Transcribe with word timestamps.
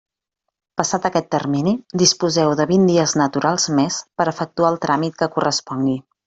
Passat 0.79 1.03
aquest 1.09 1.27
termini 1.35 1.73
disposeu 2.03 2.55
de 2.61 2.67
vint 2.71 2.87
dies 2.93 3.13
naturals 3.23 3.69
més 3.81 4.01
per 4.23 4.27
efectuar 4.33 4.73
el 4.75 4.81
tràmit 4.87 5.21
que 5.23 5.31
correspongui. 5.37 5.97